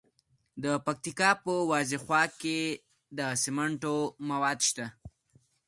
[0.63, 2.59] د پکتیکا په وازیخوا کې
[3.17, 3.97] د سمنټو
[4.29, 4.85] مواد شته.